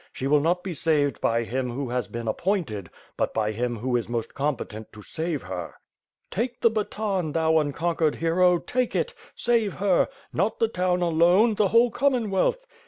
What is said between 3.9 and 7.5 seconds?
is most competent to save her." "Take the baton,